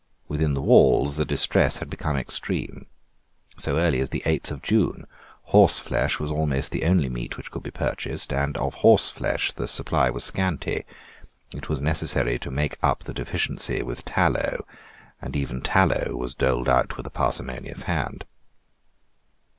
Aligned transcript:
Within 0.27 0.55
the 0.55 0.63
walls 0.63 1.15
the 1.17 1.25
distress 1.25 1.77
had 1.77 1.87
become 1.87 2.15
extreme. 2.17 2.87
So 3.55 3.77
early 3.77 3.99
as 3.99 4.09
the 4.09 4.23
eighth 4.25 4.49
of 4.49 4.63
June 4.63 5.05
horseflesh 5.53 6.17
was 6.19 6.31
almost 6.31 6.71
the 6.71 6.85
only 6.85 7.07
meat 7.07 7.37
which 7.37 7.51
could 7.51 7.61
be 7.61 7.69
purchased; 7.69 8.33
and 8.33 8.57
of 8.57 8.73
horseflesh 8.81 9.51
the 9.51 9.67
supply 9.67 10.09
was 10.09 10.23
scanty. 10.23 10.85
It 11.53 11.69
was 11.69 11.81
necessary 11.81 12.39
to 12.39 12.49
make 12.49 12.77
up 12.81 13.03
the 13.03 13.13
deficiency 13.13 13.83
with 13.83 14.03
tallow; 14.03 14.65
and 15.21 15.35
even 15.35 15.61
tallow 15.61 16.15
was 16.15 16.33
doled 16.33 16.67
out 16.67 16.97
with 16.97 17.05
a 17.05 17.11
parsimonious 17.11 17.83
hand. 17.83 18.25